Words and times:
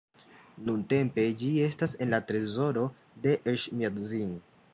Nuntempe 0.69 1.25
ĝi 1.41 1.51
estas 1.65 1.93
en 2.07 2.11
la 2.15 2.21
trezoro 2.33 2.87
de 3.27 3.37
Eĉmiadzin. 3.55 4.35